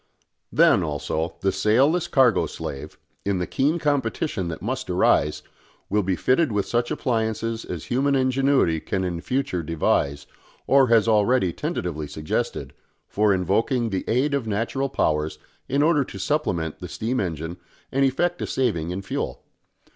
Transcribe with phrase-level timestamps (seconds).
[0.51, 5.43] Then, also, the sailless cargo slave, in the keen competition that must arise,
[5.91, 10.25] will be fitted with such appliances as human ingenuity can in future devise,
[10.65, 12.73] or has already tentatively suggested,
[13.07, 15.37] for invoking the aid of natural powers
[15.69, 17.57] in order to supplement the steam engine
[17.91, 19.43] and effect a saving in fuel.